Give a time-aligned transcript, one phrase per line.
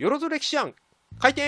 [0.00, 0.72] よろず歴史案
[1.18, 1.44] 開店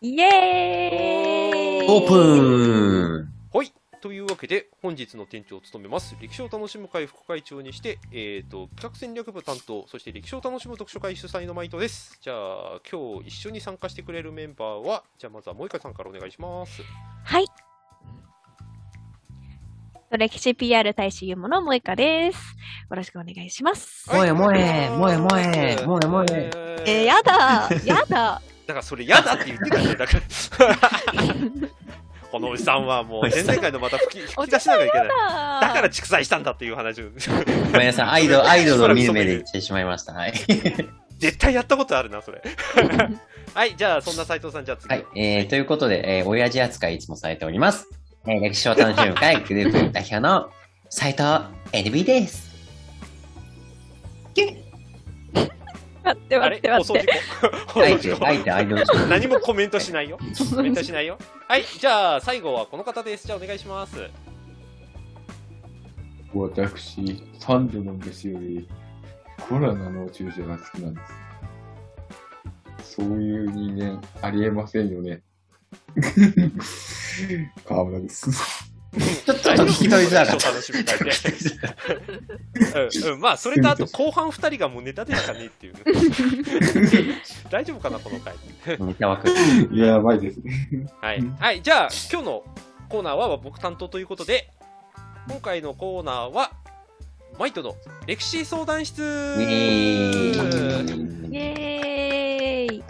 [0.00, 3.70] イエーイオープンはい。
[4.00, 12.18] というわけで、本日の店長を務めます、歴史を楽しむ会副会長にして、えっ、と、企画戦略部担当、そして歴史を楽しむ読書会主催のマイトです。
[12.22, 16.80] じゃあ、今日一緒に参加してくれるメンバーは、じゃあまずは萌香さんからお願いします。
[17.24, 17.44] はい。
[20.16, 22.38] 歴史 PR 大使ゆもの萌香です。
[22.88, 24.04] よろしくお願いします。
[24.08, 26.50] 萌え萌え萌え萌え萌え萌え
[26.86, 30.22] えー、やだやだだからそれ嫌だって言ってたんだから。
[32.32, 35.08] このおじさんはもう前々回のまた吹き吹き出しなきゃいけない。
[35.08, 35.12] だ
[35.74, 37.10] から畜産したんだっていう話を。
[37.72, 40.14] ごめんなさい、アイドル、 アイドルを見る目で言ってしまいました。
[40.14, 40.32] はい。
[41.18, 42.40] 絶対やったことあるな、それ。
[43.54, 44.88] はい、じゃあそんな斉藤さん、じゃあ次。
[44.88, 45.06] はい。
[45.16, 47.97] えー、ということで、えー、親父扱いいつもされております。
[48.30, 50.50] えー、歴史を楽しむ会グループ代表の
[50.90, 51.22] 斉藤
[51.72, 52.46] NB です。
[56.04, 57.12] 待ってあれ待って待って。
[57.68, 58.16] 放送事故。
[58.16, 58.50] 放あえて。
[59.08, 60.18] 何もコメントしないよ。
[60.54, 61.16] コメントしないよ。
[61.48, 63.26] はい、じゃあ最後はこの方です。
[63.26, 64.10] じゃあお願いします。
[66.34, 68.64] 私、三女なんですよね。
[69.48, 71.00] コロナの注射が好きなんで
[72.82, 72.94] す。
[72.96, 75.22] そういう人間、ありえませんよね。
[77.66, 78.30] 河村です。
[79.24, 80.48] ちょっと聞き取りづらかった。
[80.50, 81.10] 楽しみたいで。
[83.04, 85.80] うん、うん、まあ、それとあと後半二人がもうネタでしかねえっていうね。
[87.50, 88.34] 大丈夫かな、この回。
[88.78, 89.28] ネタ枠。
[89.72, 90.52] やばいですね。
[91.00, 91.22] はい。
[91.38, 92.44] はい、じゃあ今日の
[92.88, 94.50] コーナーは僕担当ということで、
[95.28, 96.52] 今回のコーナーは、
[97.38, 99.02] マイトの歴史相談室
[99.38, 101.67] イエイーイ。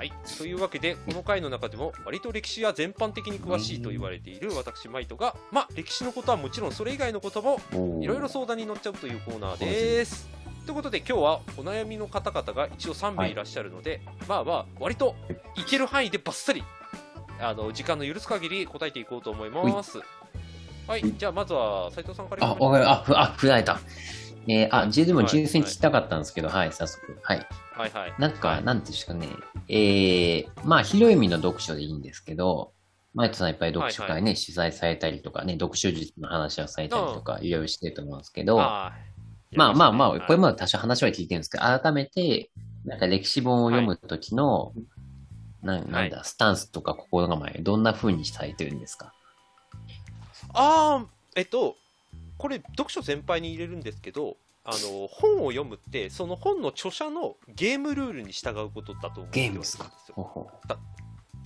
[0.09, 7.61] い、というわけでこの回の中でも割と歴史は全般的に詳しいと言われている私マイトが、まあ、歴史のことはもちろんそれ以外のことも
[8.01, 10.29] いろいろ相談に乗っちゃうというコーナーです。
[10.67, 15.15] ということで今日はお悩みの方々が一応3名いらっしゃるので、まあまあ割と
[15.57, 16.63] いける範囲でバッサリ
[17.41, 19.99] あの時間の許す限り答えていこうと思います。
[20.87, 22.91] はい、じゃあまずは斉藤さんからあ、わかる。
[22.91, 23.79] あ、ふ、あ、振られた。
[24.49, 27.19] えー、あ、じでもはい純粋に聞きたかったんですけど、はい、早速。
[27.23, 27.47] はい。
[27.75, 28.15] はいはい。
[28.19, 29.29] なんか、なんていうんですかね。
[29.69, 32.73] えー、まあ、広い意味の読書でいいんですけど、
[33.15, 42.51] マイトさんいっぱい読書会ね、取材されたりとかね、読書術の話をされたりとか、いろいろしてると思うんですけど、あーまあまあまあ、はいこれまで多少話は聞いてるんですけど、改めて、
[42.85, 44.73] なんか歴史本を読むときの、
[45.63, 49.13] ななんだ、スタンスとか心構え、どんな風にされてるんですか？
[50.55, 51.77] ああ、えっと、
[52.39, 59.91] これ、読書全般に入れるんですけど、あの本を読むって、その本の著者のゲームルールに従うことだと思ってるんでよムですすか？
[60.15, 60.51] ほうほ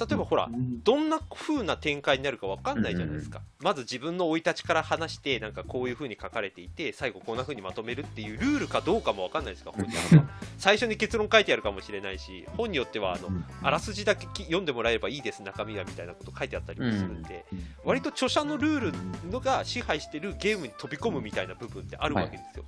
[0.07, 0.49] 例えばほら、
[0.85, 10.29] どんな風な展開になるか分かんないじゃないですか、まず自分の生い立ちから話して、なんかこういう風に書かれていて、最後こんな風にまとめるっていうルールかどうかも分かんないですか、本には。
[10.59, 13.29] 最初に結論書いてあるかもしれないし、本によってはあの
[13.63, 17.45] あらすじだけき読んでもらえればいいです、中身はみたいなこと書いてあったりもするんで。
[17.85, 18.81] 割と著者のルー
[19.25, 22.65] ルのが支配してるゲームに飛び込むみたいな部分ってあるわけですよ。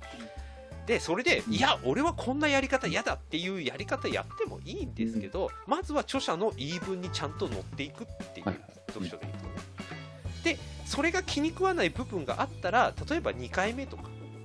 [0.85, 10.43] でそれで、いや、俺はこんなやり方嫌だっていうやり方やってもいいんですけど、まずは著者の言い分にちゃんと乗っていくっていうはい読書でいいと思う。
[10.43, 14.03] で、それが気に食わない部分があったら、例えば2回目とか、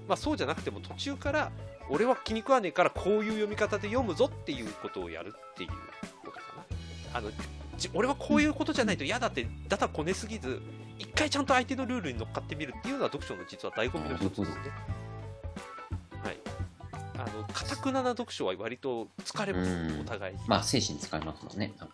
[0.08, 1.52] まあ、そうじゃなくても途中から、
[1.90, 5.76] 俺は気に食わねえからこういう読み方で読むぞっていうことをやるっていうこ
[6.26, 6.40] とか
[7.12, 7.18] な。
[7.18, 7.30] あの
[7.76, 10.60] じ俺はこういうことじゃないと嫌だってだだこねすぎず
[10.98, 14.54] 一回ちゃんと相手のルールに乗っかってみるっていうのは読書の実は醍醐味の一つですね。
[16.24, 16.36] はい。
[17.18, 20.40] あの、かたくなな読書は割と疲れますう、んお互いに。
[20.46, 21.72] まあ、精神使いますもんね。
[21.78, 21.88] な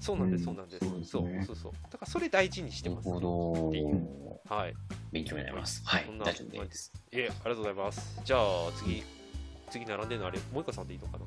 [0.00, 0.86] そうなんです、うんそうなんです。
[0.86, 1.72] そうですそうねそうそう。
[1.90, 3.08] だからそれ大事にしてます。
[3.08, 4.54] るほど。
[4.54, 4.74] はい。
[5.12, 5.82] 勉強になります。
[5.84, 6.92] はいそん、な大丈夫です。
[7.12, 8.20] いえ、ありがとうございます。
[8.24, 8.40] じゃあ
[8.76, 9.02] 次、
[9.70, 11.24] 次並んでるのあれ、もう一個さんでいいのかな？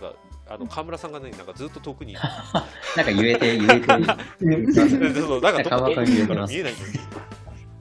[0.00, 0.18] なんか、
[0.48, 2.14] あの、河村さんがね、なんかずっと遠くに。
[2.14, 3.86] なんか言えて、言えて。
[5.20, 6.98] そう、なんか河村さんに言えてます見えないんです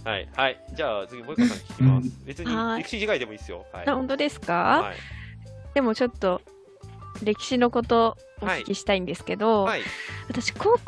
[0.04, 0.58] はい、はい。
[0.74, 2.10] じゃあ次、もう一個さん聞きます。
[2.26, 3.66] 別にはい歴史以外でもいいですよ。
[3.74, 3.88] はい。
[3.88, 4.96] あ本当ですか、はい。
[5.74, 6.42] でもちょっと
[7.24, 9.82] 歴史のことお聞きしたいんですけど、はい。
[10.28, 10.80] 私高校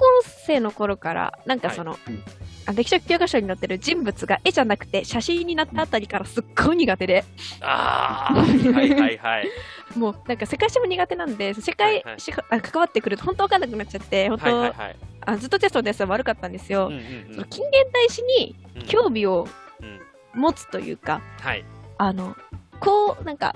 [0.45, 7.23] 生の頃からなんかその、うんあ歴史教科書に載ってる人物が絵じゃなくて写真になったあたりからすっごい苦手で
[7.61, 8.45] ああ、は
[8.83, 9.47] いはいはい。
[9.95, 12.15] もうなんか世界史も苦手なんで世界はい
[12.49, 14.95] はい関わってくると本当わかんなくなっちゃって本当、はいはいはい。
[15.25, 18.83] あずっとテストの点数悪かったんですよ、うんうんその近現代史にうん。
[18.83, 19.47] 興味を
[19.81, 19.99] うん。
[20.33, 21.65] 持つというか、はい。
[21.97, 22.35] あの
[22.79, 23.55] こうなんか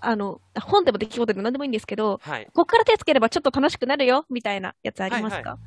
[0.00, 2.46] あの本でも出来事でも何でもいいんですけどはい。
[2.46, 5.58] ここから手つければちょっと楽しくなるよみたいなやつありますか、はい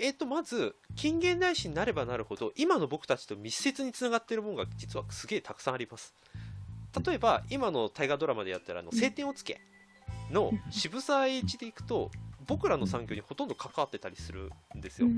[0.00, 6.14] えっ、と、まず、近現代史になればなるほど、今の僕たちと密接につながっているものが実はすげえたくさんあります。
[7.04, 9.60] 例えば、今の大河ドラマでやったら、あの、晴天をつけ。
[10.30, 12.10] の渋沢栄一でいくと
[12.46, 15.08] 僕らの産業にほとんど関わってたりするんですよ。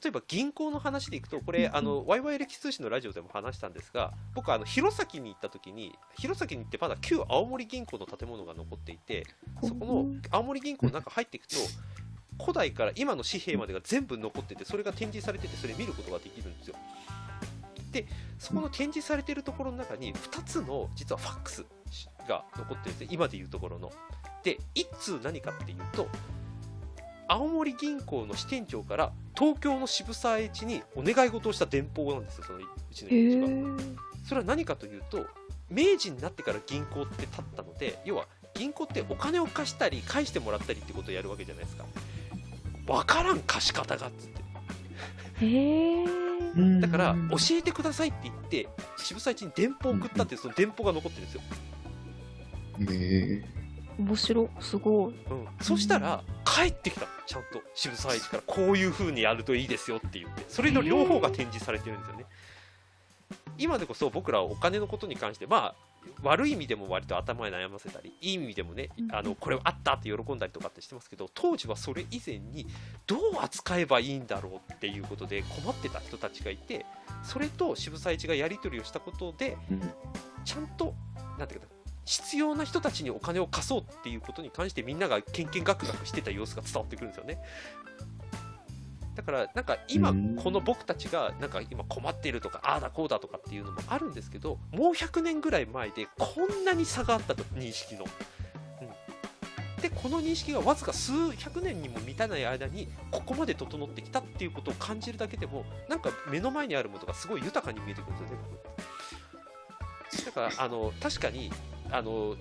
[0.00, 9.26] 例えば銀行の話でいくと、これ、あの、ワイワイ歴史通信のラジオでも話したんですが、僕、あの、弘前に行った時に、弘前に行ってまだ旧青森銀行の建物が残っていて、
[9.64, 11.56] そこの青森銀行の中入っていくと、
[12.38, 16.76] 古代から今の紙幣までが全部残ってて、それが展示されてて、それ見ることができるんですよ。
[17.92, 18.06] で、
[18.38, 21.64] そこの展示されてるところの中に、2つの、実はファックス
[22.28, 23.90] が残ってるんです今でいうところの。
[24.42, 26.08] で、1通何かっていうと、
[27.26, 32.62] 青森銀行の支店長から東京の渋沢栄一にお願い事をした電報なんですよ、そのう
[32.92, 33.46] ちのへ一が。
[33.46, 33.96] ー
[34.26, 35.26] それは何かというと、
[35.70, 41.84] 明治になってから銀行って立ったので、要は銀行ってお金を貸したり返してもらったりってことをやるわけじゃないですか。
[42.88, 45.46] わからん貸し方がっつって。
[45.46, 51.42] へーだから、教えてくださいって言って、渋沢栄一に電報を送ったっていうその電報が残ってるんですよ。
[52.90, 53.42] え
[53.98, 54.48] 面白い。
[54.60, 55.14] すごい。
[55.30, 62.26] うん、そしたら、帰ってきた、ちゃんと渋沢栄一から、こういう風にやるといいですよって言って、それの両方が展示されてるんですよね。
[63.58, 65.74] 今でこそ僕らはお金のことに関して、まあ、
[66.22, 72.66] 悪い意味でも割と頭に悩ませたり、いい意味でもね、あのこれあったって喜んだりとかってしてますけど、当時はそれ以前に、
[73.06, 76.86] どう扱えばいいんだろうっていうことで困ってた人たちがいて、
[77.24, 79.56] それと渋沢栄一がやり取りをしたことで、
[80.44, 80.94] ちゃんと、
[81.36, 81.72] なんていうかな、
[82.04, 87.38] 必要な人たちにお金を貸そうっていうことに関してみんながけんけんがくがくしてた様子が伝わってくるんですよね。
[89.18, 98.04] だから、なんか今うん、この僕たちが、なんか今困っているとか、ああだこうだとかっていうのもあるんですけど、もう100年ぐらい前でこんなに差があったと、認識の。
[98.04, 108.44] うん、で、この認識がわずか数百年にも満たない間に、ここまで整ってきたっていうことを感じるだけでも、なんか目の前にあるものがすごい豊かに見えてくるんですよね、
[110.12, 110.26] 僕。
[110.26, 111.50] だから、あの、確かに、
[111.90, 112.36] あの、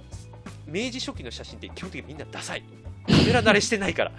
[0.68, 2.64] 明治初期の写真って基本的にみんなダサい。
[3.08, 4.12] カメラ慣れしてないから。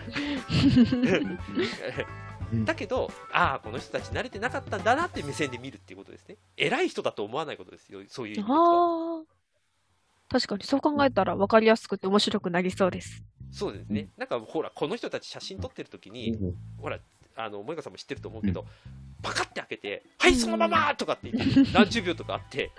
[2.52, 6.36] だけど、ああ、この人たち慣れてなかったんだなって目線で見るっていうことですね。
[6.56, 8.52] 偉い人だと思わないことですよ、そういう意味で。
[10.30, 13.22] 確かに、そう考えたら分かりやすくて面白くなりそうです。
[13.50, 14.08] そうですね。
[14.16, 16.38] なんかほら、この人たち写真撮ってる時に、
[16.80, 16.98] ほら、
[17.36, 18.66] あの、萌香さんも知ってると思うけど、
[19.22, 22.70] パカって開けて、はい、そのままとかって言って、何十秒とかあって、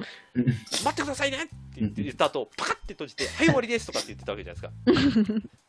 [0.83, 5.49] 待ってくださいねって言って言った後、パカって閉じて、はい、終わりですとかって言ってたわけじゃないですか。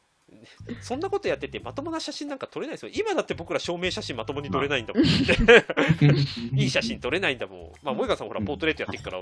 [0.81, 2.93] そんなことやってて、まともな写真なんか撮れないですよ。
[2.95, 5.05] 今だって僕ら証明写真まともに撮れないんだもん。
[6.59, 7.61] いい写真撮れないんだもん。
[7.83, 9.19] まあ、萌香さんほら、ポートレートやってるから。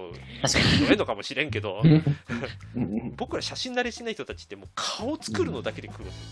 [0.49, 1.83] 撮れんのかもしれんけど、
[3.17, 6.23] 僕ら写真慣れしない人たちってもう顔作るのだけで来るんですよ。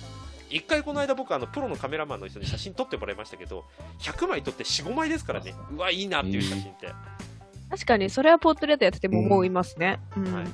[0.49, 3.65] 一回この間僕あのプロのカメラマンの人に写真撮ってもらいましたけど
[3.99, 6.87] 100枚撮って45枚ですからねうわいいなっていう写真って、
[7.71, 9.99] 確かに、それはポートレートやってても思いますね。
[10.17, 10.33] うん。
[10.33, 10.47] はい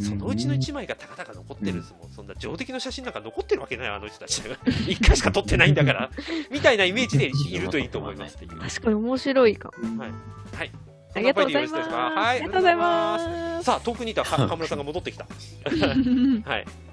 [0.00, 4.42] そのうちの1枚がたかだか残ってるんですもん、そんな上出来の写真なんか残ってるわけないあの人たち。
[4.42, 6.10] 1回しか撮ってないんだから。
[6.50, 8.36] みたいなイメージでいるといいと思います。
[8.36, 10.02] っていう確かに面白いかも。
[10.02, 10.70] はい。
[11.14, 11.74] ありがとうございます。
[11.74, 13.64] はいありがとうございます。
[13.64, 15.26] さあ遠くにいたか河村さんが戻ってきた。
[16.48, 16.87] はい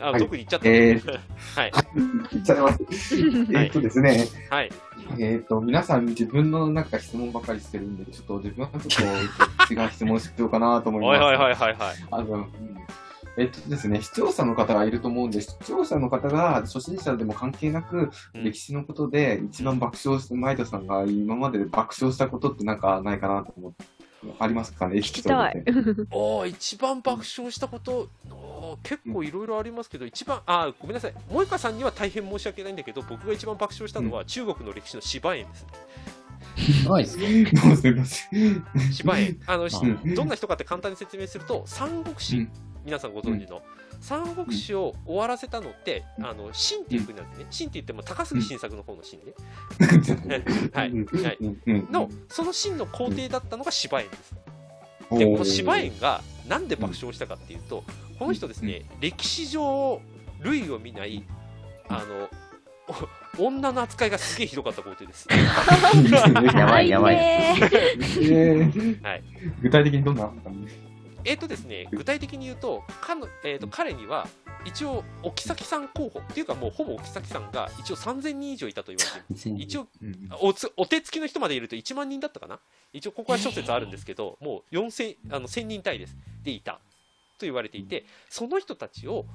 [0.00, 0.20] あ、はい。
[0.20, 0.92] 遠くに行っちゃった、え
[1.56, 1.72] はい。
[2.32, 2.84] 言っちゃいます。
[3.54, 4.70] えっとですね、はい。
[5.18, 11.20] えっと、皆さん自分のなんか質問ばかりしてるんで、ちょっと自分はちょっと違う質問しようかなと思います。
[11.22, 11.96] はいはいはいはいはい。
[12.10, 12.46] あの、うん
[13.38, 18.44] えっとですね、視聴者の方がいると思うんで、視聴者の方が初心者でも関係なく、うん。
[18.44, 23.84] 歴史のことで一番爆笑して、マイトさんが今までで爆笑したことってなんかないかなと思って、
[24.38, 25.62] ありますかね聞きたい。
[26.10, 28.08] おー一番爆笑したこと、
[28.82, 35.68] 結構いろいろありますけど、一番、あー、ごめんなさい、萌香さんには大変申し訳ないんだけど、僕が一番爆笑したのは、中国の歴史の芝園ですね。
[38.92, 39.40] 芝園。
[39.46, 39.68] あの、
[40.14, 42.50] どんな人かって簡単に説明すると、三国志、うん。
[42.84, 43.62] 皆さんご存知の、
[44.00, 47.46] 三国志を終わらせたのって、あの、秦っていう国なんですね。
[47.50, 49.34] 秦って言っても高杉晋作の方の秦ね。
[50.72, 51.22] はいうん。
[51.22, 51.36] はい。
[51.40, 54.34] うんうんの、その秦の皇帝だったのが芝園です。
[55.10, 57.84] で、この芝園がなんで爆笑したかっていうと、
[58.18, 60.00] この人ですね、歴史上
[60.40, 61.24] 類を見ない、
[61.88, 62.28] あの、
[63.38, 65.26] お女の扱いがすげえひどかった皇帝です。
[66.56, 67.22] やばいやばい は
[69.14, 69.22] い。
[69.60, 70.30] 具体的にどんな
[71.26, 74.28] えっとですね、具体的に言うと、かのえー、と彼には、
[74.64, 79.56] 一応、お妃さん候補っていうか、もうほぼお妃さんが一応3000人以上いたと言われてる。
[79.60, 82.58] 一応うんおつ、お手つきの人までいると1万人だったかな？
[82.92, 86.16] 一応、ここは諸説あるんですけど、もう4000、あの、1000人単位です。
[86.42, 86.72] でいた。
[87.38, 89.26] と言われていて、その人たちを、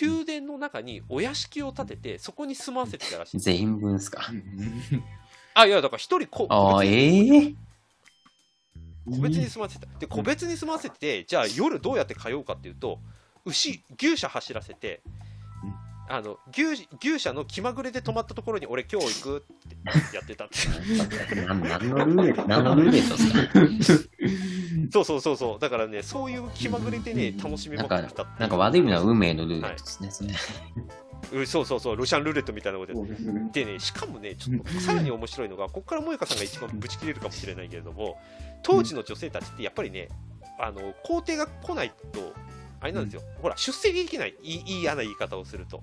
[0.00, 3.40] 宮殿の中にお屋敷を建てて、そこに住まわせてたらしい。
[3.40, 4.22] 全員分ですか？
[5.54, 6.88] あ、いや、だから一人こ、あえ
[7.26, 7.54] え
[9.10, 9.98] 個別に住まわせてた。
[9.98, 12.98] で、個別に住まわせてて、じゃあ夜どうやって通うかっていうと、
[13.44, 15.02] 牛牛舎走らせて
[15.64, 16.14] うん。
[16.14, 21.36] あの牛牛舎の気まぐれで止まったところに俺今日行くってやってたって。
[21.36, 23.16] な何のルーレット、
[23.70, 24.08] ですか。
[24.90, 25.58] そうそうそうそう。
[25.58, 30.30] だからねそういう気まぐれでね楽しみなんか持ったなんか悪い意味の運命のルーレットですね、それ。
[31.32, 33.50] うんそうそうそうロシアンルーレットみたいなことでですね。
[33.52, 38.18] でねしかもねちょっとさらに面白いのがここから萌香さんが一番ブチ切れるかもしれないけれども
[38.62, 40.08] 当時の女性たちってやっぱりね
[40.58, 42.32] あの皇帝が来ないと
[42.80, 45.82] あれなんですよ、ほら出世できないいい嫌な言い方をすると、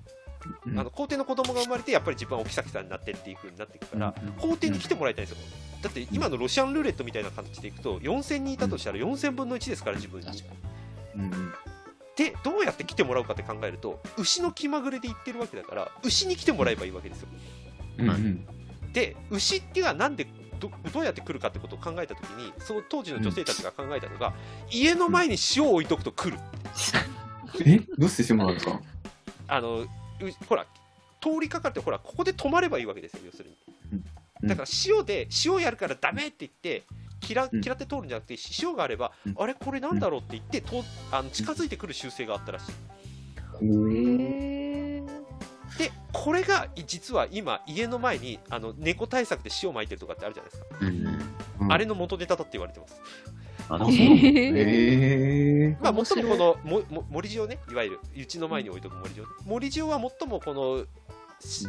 [0.64, 0.78] うん。
[0.78, 5.44] あの皇帝の子供が生まれてやっぱり自分はお妃さんになってっていう風になっていくから、皇帝に来てもらいたいんですよ。
[5.82, 10.26] だって今のロシアンルーレットみたいな感じでいくと4000人いたとしたら4000分の1ですから自分に
[12.16, 17.28] でどうやって来てもらうかって考えると牛の気まぐれで行ってるわけだから牛に来てもらえばいいわけですよ。
[17.98, 18.08] うん。
[18.08, 18.46] うん
[18.92, 20.26] で牛っていうのはなんで
[20.58, 24.32] どどうやって来るかってことを考えたときにその当時の女性たちが考えたのが、
[24.70, 26.38] 家の前に塩を置いとくと来る。
[27.66, 27.78] え？
[27.98, 28.80] どうしてしまうんですか？
[29.48, 29.88] あのう
[30.48, 30.64] ほら
[31.20, 33.56] 通りかかってほらここで止まればいいわけですよ要するに。
[34.42, 34.48] うん。
[34.48, 36.84] だから塩で塩やるからダメって言って
[37.28, 37.60] 嫌うん。
[37.62, 39.34] 嫌って通るんじゃなくて塩があれば、うん。
[39.38, 42.72] あれこれなんだろうって言ってとあの近づいてくる習性があったらしい。
[45.78, 50.84] でこれが実は今家の前にあの猫対策で塩撒いてるとかってあるじゃないですか、う
[51.64, 51.66] ん。
[51.66, 51.72] うん。
[51.72, 53.00] あれの元ネタだって言われてます。
[53.68, 53.88] あ、そう。
[53.90, 60.86] へーええまあ、最もこのもも森塩ね、いわゆるうちの前に置いとく森塩、森塩は最もこの、し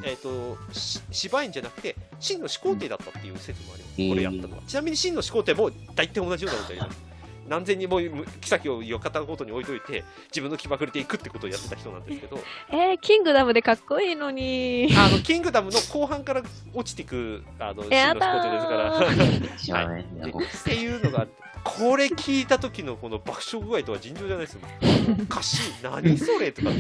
[0.04, 4.64] えー、とし芝居じゃなくて、真の始皇帝だったっていう説もあります、これやったのは。
[4.68, 7.08] ちなみに真の始皇帝も大体同じようなことやります。
[7.48, 8.02] 何千人も
[8.42, 14.90] 妃をよかたごとに置いといて、自分の気まぐれで行くってことをやってた人なんですけど、えー、キングダムでかっこいいのに。
[14.98, 16.44] あのキングダムの後半から
[16.74, 19.58] 落ちていくあの真のや始皇帝ですから。
[19.58, 20.02] 知らない。
[20.02, 21.28] っていうのが
[21.64, 24.62] これ聞いた時のこの爆笑具合とは尋常じゃないですよ。
[25.22, 26.80] おかしい、何それとかって。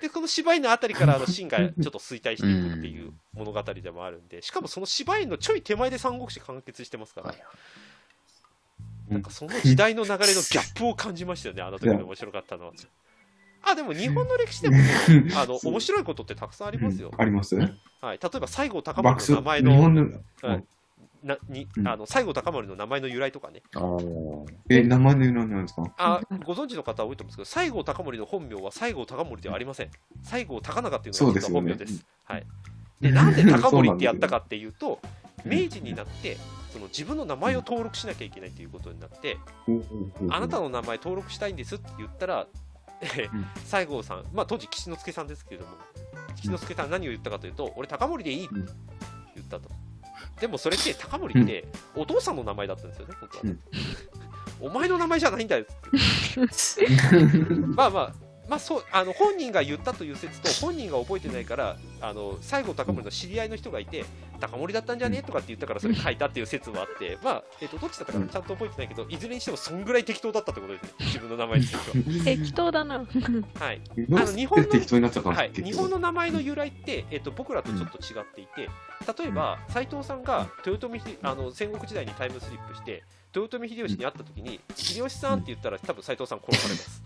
[0.00, 7.38] で、この芝居のあたりからあのシーンがちょっと衰退していくっていう物語でもあるんで、しかもその芝居のちょい手前で三国志完結してますからはい、
[9.08, 12.72] なんかその時代の流れのギャップを感じましたよね、 あの時の面白かったのは。
[13.66, 14.84] あ、でも日本の歴史でもね、
[15.36, 17.10] あの、面白いことってたくさんありますよ。
[17.16, 17.70] ありますはい。
[18.02, 19.32] 例えば西郷隆盛。
[19.32, 20.02] の名前の日本、の、
[20.42, 20.64] はい
[21.24, 21.88] なにうん。
[21.88, 23.62] あの西郷隆盛の名前の由来とかね。
[23.74, 24.46] あー。
[24.70, 25.82] え、名前の何なんですか？
[25.96, 29.90] あご存知の方は多いと思うんですけど、西郷隆盛の本名は西郷隆盛ではありません。
[30.22, 32.04] 西郷隆長っていうのが実は本名です。
[32.24, 32.46] はい、
[33.00, 35.00] でなんで高森ってやったかっていうと、
[35.44, 36.36] 明治になって
[36.72, 39.38] その自分の名前を登録しなきゃいけないということになって、
[40.30, 42.46] あなたの名前登録したいんですって言ったら、
[43.00, 43.46] えーうん。
[43.64, 45.72] 西郷さん、まあ、当時、岸之助さんですけれども、
[46.36, 48.66] 岸之助さん何を言ったかというと、俺、高森でいいってうん
[49.34, 49.68] 言ったと。
[50.40, 53.56] でもそれって、高森ってお父さんの名前だったんですよね、本当はね。
[54.60, 55.74] お前の名前じゃないんだよって。
[57.74, 58.12] まあまあ、
[58.48, 64.04] まあ、そうあの本人が言ったという説と本人が覚えてないからあの西郷隆盛の知り合いの人がいて
[64.40, 72.98] 高森だったんじゃねとかって言ったからそれ書いたっていう説もあって、まあ、えっとどっちだったかなちゃんと覚えてないけどいずれにしてもそんぐらい適当だったってことですね自分の名前について適当だな。
[72.98, 73.04] は。
[73.58, 73.80] はい
[74.12, 78.68] あの日本の適当になっちゃったんですはい、日本の名前の由来って、えっと僕らとちょっと違っていて、
[79.22, 87.02] 例えば斎藤さんが豊臣秀あの戦国時代にタイムスリップして豊臣秀吉に会った時に秀吉さんって言ったら多分斎藤さん殺されます。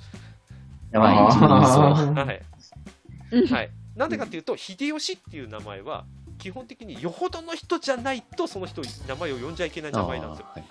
[0.90, 3.37] やばい、 はい。
[3.37, 3.47] うん。
[3.47, 6.04] はい、なんでかっていうと秀吉っていう名前は
[6.38, 10.47] 基本的によほどの人じゃないとその人名前を呼んじゃいけない名前なんですよ。
[10.54, 10.64] はい。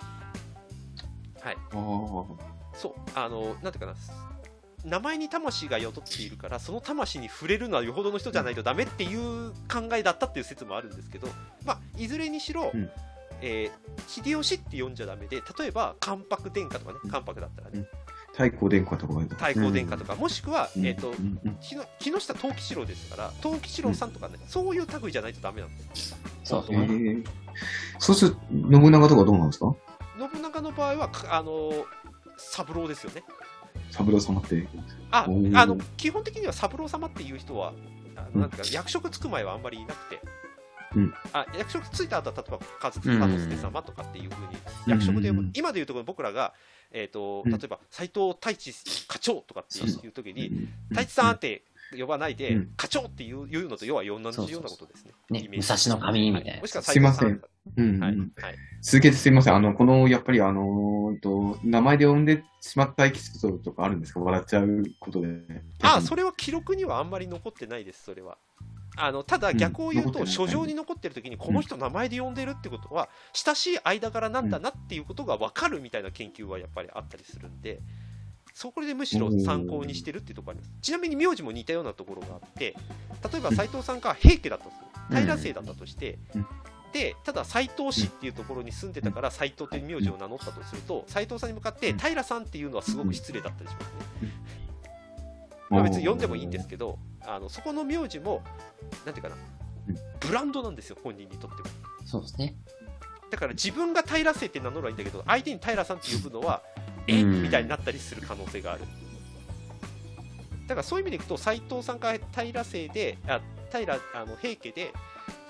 [1.40, 2.22] はい、ー。
[2.22, 2.92] あそう。
[3.14, 3.94] あのなんていうかな
[4.84, 11.28] 名前に魂が宿っているからその魂に触れるのはよほどの人じゃないとダメっていう考えだったっていう説もあるんですけど、
[11.64, 12.90] まあ、いずれにしろ、うん。
[13.40, 17.84] えー秀吉って呼んじゃダメで例えば関白殿下とかね関白だったらね
[18.38, 20.86] 太閤殿下とか太閤殿下とか、もしくは、うん。
[20.86, 21.12] えーと
[21.98, 26.74] 木下藤吉郎ですから藤吉郎さんとかね、そういう類じゃないとダメなんですそうえ。
[26.74, 27.24] ー
[27.98, 29.74] そうすると信長とかどうなんですか？
[30.32, 31.72] 信長の場合はかあの
[32.36, 33.24] 三郎ですよね。
[33.90, 34.68] 三郎様って。
[35.10, 37.72] ああの基本的には三郎様っていう人は
[38.34, 40.20] なんか役職つく前はあんまりいなくて、
[40.98, 41.14] うん。
[41.32, 43.20] あ役職ついた後は例えば和樹うん。
[43.20, 46.52] 和助様とかっていうふうに役職で呼ぶ、うん今でいうところ僕らが、
[46.92, 47.52] えーとうん。
[47.52, 51.62] 例えば斎藤太一課長とかっていう時に、うん太一さんって
[51.98, 55.12] 呼ばないで、うん課長っていう言うのと要は同じようなことですね。
[55.30, 55.72] ねイメージ。
[55.72, 56.52] 武蔵の神みたいな。
[56.54, 57.28] はもしくはすいません。
[57.76, 58.26] うんうんはい、はい。
[58.80, 59.54] 続けてすみません。
[59.54, 64.20] あの、この、やっぱり、あのーと、名前で呼んでしまったエピソードとかあるんですか？
[64.20, 65.28] 笑っちゃうことで。
[65.82, 68.38] あそれは記録にはあんまり残ってないです、それは。
[68.98, 77.80] あのただ、うん逆を言うと、書状に残ってる時に、この人、名前で呼んでるってことは、親しい間柄なんだなっていうことが分かるみたいな研究はやっぱりあったりするんで、
[78.54, 80.72] そこでむしろ参考にしてるっていうところあります。
[80.82, 82.74] ちなみに名字も似たようなところがあって
[83.32, 84.72] 例えば斎藤さんが平家だったと
[85.10, 86.46] 平姓だったとして、うん。
[86.92, 94.32] でただ斎藤氏っていうところに住んでたから斎藤という名字を名乗ったとすると斎藤さんに向かって平さんっていうのはすごく失礼だったりしますね、
[95.70, 98.42] まあ、別に呼んでもいいんですけどあのそこの名字も
[99.04, 99.36] なんていうかな
[99.88, 99.96] うん。
[100.20, 101.68] ブランドなんですよ本人にとっても。
[102.04, 102.54] そうですね。
[103.30, 106.62] だから自分が平姓って名乗るはいいんだけど相手に平さんって呼ぶのは
[107.06, 107.42] えうん。
[107.42, 108.82] みたいになったりする可能性がある。
[110.66, 113.40] だからそういう意味でいくと斎藤さんが平姓であ
[113.72, 114.92] 平あの平家で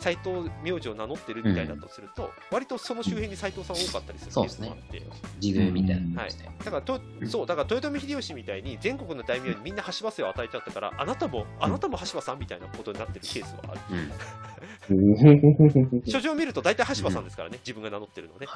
[0.01, 5.03] 斎藤名字を名乗ってるみたいだとすると、割とその周辺に斎藤さん多かったりするケースもあって、
[5.41, 6.31] 地組みたいなはい。
[6.65, 13.81] だからとそうだから豊臣秀吉みたいに全国の大名にみんな橋場姓を与えちゃったからあなたもあなたも橋場さんみたいなことになってるケースはある。
[13.91, 14.13] うん。
[16.07, 18.47] 書状を見ると大体橋場さんですからね、自分が名乗ってるのね、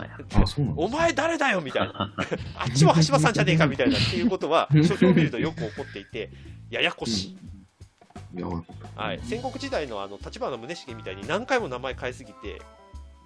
[0.77, 2.13] お前誰だよみたいな。
[2.57, 6.31] あっちも橋場さんじゃねえかみたいなっていうことは 書状を見るとよく起こっていて
[6.71, 7.37] ややこしい、
[8.97, 12.63] はい、戦国時代のあの立花宗茂みたいに何回も名前変えすぎて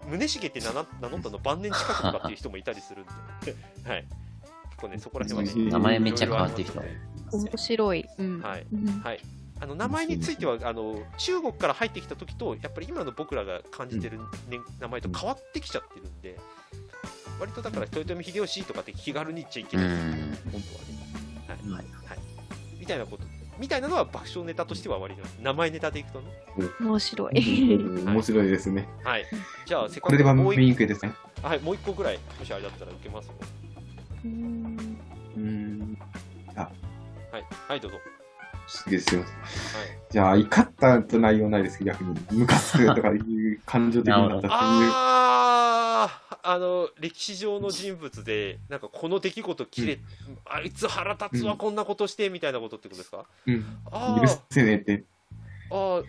[0.08, 0.86] 宗茂って名乗っ
[1.20, 3.06] たの晩年近くとかっていう人もいたりするん
[3.44, 3.54] で、
[3.88, 4.04] はい、
[4.70, 8.06] 結構ねそこら辺はね名前めっちゃ変わってる人いろいろありますね面白い。
[8.18, 8.40] うん。
[8.40, 8.66] はい。
[8.72, 9.00] うん。
[9.00, 9.20] はい、
[9.60, 14.25] あの名前についてはあの中国から入ってきた時とやっぱり今の僕らが感じてる、ね
[14.80, 16.38] 名前と変わってきちゃってるんで
[17.40, 19.92] 割とだから豊臣秀吉とかって気軽に言っちゃいけうない、ん。
[19.92, 20.62] 本
[21.48, 21.72] 当はね、はい。
[21.72, 22.18] はいはい、
[22.78, 23.25] みたいなこと
[23.58, 26.26] みたいなのは爆笑ネタとしては割ります名前ネタでいくとね
[26.80, 27.78] 面白い。
[28.04, 28.88] 面白いですね。
[29.04, 29.25] はい
[29.66, 31.12] じゃあせっかこれで番くもう一ですね。
[31.42, 33.32] はい、もう一個ぐらいもしあれだったら受けますよ
[34.25, 34.98] うん
[35.36, 35.98] うん。
[36.54, 36.70] は
[37.38, 37.98] い、はい、どうぞ
[38.68, 39.37] すげえすいません。
[39.37, 39.99] はい。
[40.11, 44.52] じゃあ、怒ったと内容ないですけど、逆に、ムカつくとかいう感情的になったっていう。
[44.52, 49.99] あーあの歴史上の人物でなんかこの出来事切れ、
[50.44, 53.25] あいつ腹立つわ、うんこんなことしてみたいなことってことですか？
[53.46, 53.64] うん。
[53.90, 54.92] あ許せねえって。
[54.92, 55.02] ー
[55.70, 56.04] あー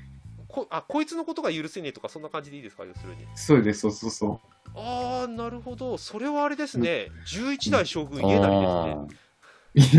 [0.47, 3.25] こあこいつのことが許せねえとかそんな感じでいいですか要するに？
[3.33, 4.39] そうです、そうそうそ
[4.75, 5.97] ああなるほど。
[5.97, 8.67] それはあれですね、11代将軍家成ですね。
[8.67, 9.07] あう。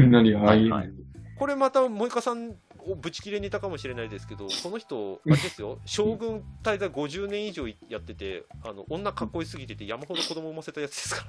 [0.03, 0.93] みんなに、ああいう、はいはい
[1.39, 2.55] これまた萌香さん
[2.87, 11.27] をぶち切れネタかもしれないですけどこの人あれですよ将軍滞在50年以上やっててあの女かっこいいすぎてて山ほど子供産ませたやつですか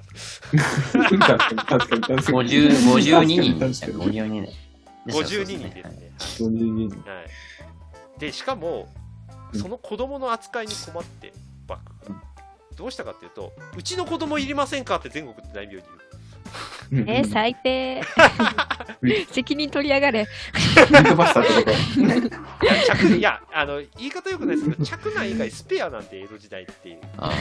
[0.94, 1.08] ら。
[1.08, 2.48] 確かに、確かに、確かに。
[2.48, 3.86] 50 52人でした。
[3.86, 4.70] 確かに52人。
[5.06, 7.16] 52人ですね、そういうはい。
[7.16, 7.22] は
[8.16, 8.88] い、でしかも
[9.54, 11.32] その子供の扱いに困って
[11.68, 12.20] 幕府が
[12.76, 16.09] どうしたかっていうとうちの子供いりませんかって全国って大名に言う
[16.92, 18.02] うんえ、最低。
[19.30, 20.26] 責任取りやがれ。
[22.92, 26.98] 着いやあの言い方よくないですけど着難以外スペアなんて江戸時代っていう。
[27.16, 27.32] あ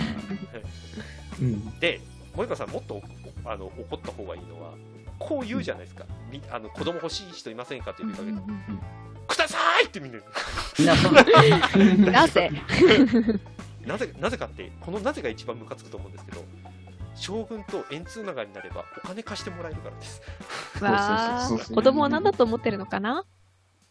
[1.42, 1.80] うん。
[1.80, 2.00] で
[2.36, 3.02] 森川さんもっと
[3.46, 4.74] あの怒った方がいいのは
[5.18, 8.38] こう言うじゃないですか、みあの子供欲しい人いませんかって呼びかけて
[9.28, 10.20] くださいってみんな
[12.12, 12.50] なぜ
[13.86, 13.98] な
[14.30, 16.46] ぜかってこのなぜが一番ムカつくと思うんですけど
[17.20, 20.22] 将軍と円通長になればお金貸してもらえるからです、
[20.82, 21.74] わそうそうそうそう。
[21.74, 23.26] あ、子供は何だと思ってるのかな？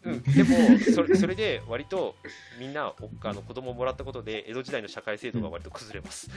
[0.04, 2.14] うん、でもそれそれで割と
[2.60, 6.30] みんなおあの子供をもらったことで江戸時代の社会制度が割と崩れます、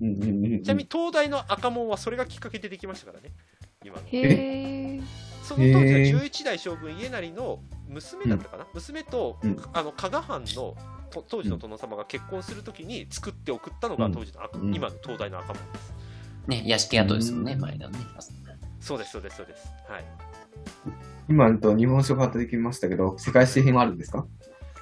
[0.00, 0.62] うんうんうんうん。
[0.62, 3.34] ちなみに東大の赤門はそれがきっかけでできましたからね
[3.84, 4.02] 今の。
[4.06, 5.00] へえ。
[5.42, 6.20] その当時はへー。
[6.20, 9.56] 11代将軍家成の娘だったかな、娘と、うん。
[9.72, 10.76] あの加賀藩の
[11.10, 14.12] と当時の殿様が結婚するときに作って送ったのがうん。
[14.12, 14.74] 当時の赤、うん。
[14.74, 15.94] 今の東大の赤門です。
[16.48, 17.98] ね、屋敷跡ですもんね、前のね。
[18.80, 19.68] そうです、そうです、そうです。
[19.88, 20.04] はい。
[21.28, 24.26] 今と日本書が出てきましたけど、世界史編はあるんですか？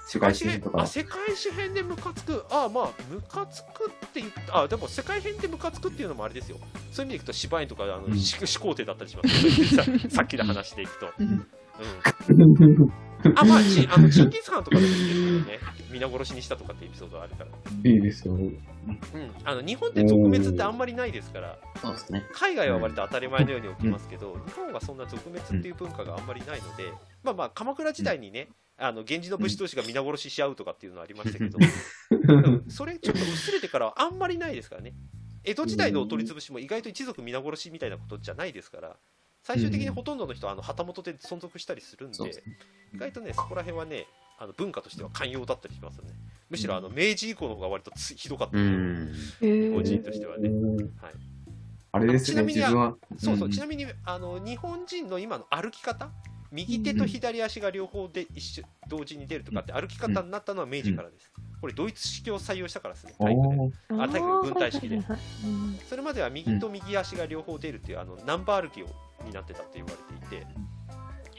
[0.07, 0.87] 世界史編とかあ。
[0.87, 6.59] 世界史編でムカつく、あまあ、ムカつくって言った、あでも世界編でムカつくっていうのもあれですよ。
[6.92, 11.09] そういう意味でいくと、芝居とかあの、うん始始皇帝だったりしますよささっきの話でいくと。
[12.28, 15.58] うんうんあ、まあ、 ちあのチンギス・ハンとかでもいいですよね。
[15.90, 17.50] 皆殺しにしたとかってエピソードがあるから。
[17.90, 18.34] いいですよ。
[18.34, 18.58] うん、
[19.44, 22.24] あの日本って俗滅ってあんまりないですから、そうですね。
[22.32, 26.92] 海外は割と当たり前のように起きますけど、日本はそんな俗滅っていう文化があんまりないので、
[27.24, 34.94] まあまあ、鎌倉時代にね、あの源氏の武士同士が皆殺しし合うとかっていうのはありましたけど、うんそれちょっと薄れてからはあんまりないですからね。
[35.44, 38.96] 江戸時代のお取り潰しも意外と一族皆殺しみたいなことじゃないですから、
[39.46, 42.18] 最終的にほとんどの人はあの旗本で存続したりするんで。
[42.92, 44.06] 意外とね、そこら辺はね、
[44.38, 46.11] あの文化としては寛容だったりしますよね。
[46.50, 49.12] むしろあの明治以降の方が割とつひどかったうりん。
[49.40, 49.98] へ個人え。
[49.98, 50.48] としてはね。
[50.48, 50.87] うんはい
[51.92, 52.96] あれですね、ちなみに自分は。
[53.16, 56.11] そうそう、んちなみにあの日本人の今の歩き方、
[56.50, 61.32] 右手と左足が両方で一緒同時に出るとかって歩き方になったのは明治からです。
[61.61, 65.00] これ、ドイツ式を採用したからですね、体育であ体育軍隊式で
[65.88, 68.87] それまでは右と右足が両方出るっていうあのナンバー歩きを
[69.26, 69.96] になってたって言われ
[70.28, 70.46] ていて、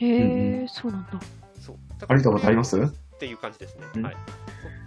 [0.06, 1.20] へえ、そうなんだ。
[1.60, 1.78] そう。
[2.08, 2.78] 歩いたことあります？
[2.80, 2.88] っ
[3.20, 3.84] ていう感じですね。
[3.96, 4.16] うんはい。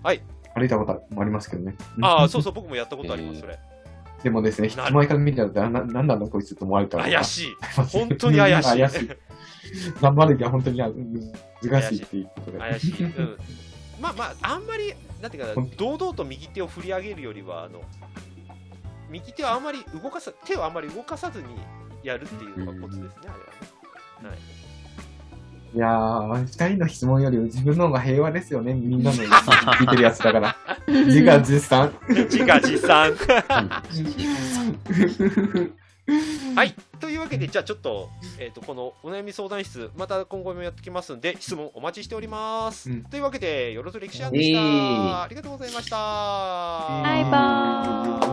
[0.05, 0.23] はい。
[0.55, 1.75] 歩いたこともありますけどね。
[2.03, 3.59] ああ、そうそう、僕もやったことあります、それ。
[4.23, 7.05] でもですね、人前から見たら、な、なんなんだこいつと思われたら。
[7.05, 7.49] 怪しい。
[7.49, 7.55] い
[7.93, 8.81] 本当に怪しい。
[8.81, 9.11] 怪しい。
[10.01, 10.79] 頑張るには本当に
[11.63, 12.59] 難しいっていうことで。
[12.59, 13.05] 怪しい。
[13.05, 13.39] うん。
[14.01, 17.81] まあまあ、あんまり、なんていうかな、堂々と右手を振り上げるよりは、あの、
[19.11, 21.47] 右手はあんまり動かさ、手をあんまり動かさずに
[22.03, 23.43] やるっていうのがコツですね、あれはね。
[24.29, 24.39] はい。
[25.73, 28.75] いやー、二人の質問より自分の方が平和ですよね。
[28.75, 30.57] みんなの聞いてるやつだから。
[30.89, 31.95] 自画自賛。
[32.09, 33.13] 自画自賛。
[36.07, 36.11] う
[36.53, 36.75] んはい。
[36.99, 42.91] というわけで、じゃあちょっと、えっ、と、このお悩み相談室、また今後もやってきますんで、質問お待ちしております。
[42.91, 45.97] うんというわけで、よろず歴史案でした、えーありがとうございました。
[45.97, 48.30] バイバーイ。